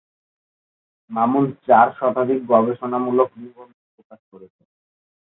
মামুন 1.11 1.45
চার 1.67 1.87
শতাধিক 1.99 2.39
গবেষণামূলক 2.45 3.29
নিবন্ধ 3.37 3.75
প্রকাশ 3.95 4.21
করেছেন। 4.31 4.67